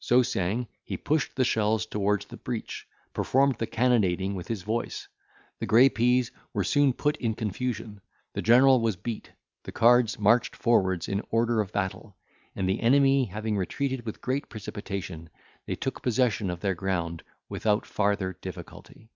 [0.00, 5.06] So saying, he pushed the shells towards the breach, performed the cannonading with his voice,
[5.60, 8.00] the grey peas were soon put in confusion,
[8.32, 9.30] the general was beat,
[9.62, 12.16] the cards marched forwards in order of battle,
[12.56, 15.30] and the enemy having retreated with great precipitation,
[15.66, 19.08] they took possession of their ground without farther difficulty.